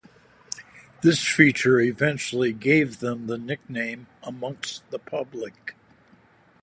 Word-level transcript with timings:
This 1.03 1.23
feature 1.23 1.79
eventually 1.79 2.53
gave 2.53 3.01
them 3.01 3.27
the 3.27 3.37
nickname 3.37 4.07
amongst 4.23 4.81
the 4.89 4.97
public. 4.97 5.75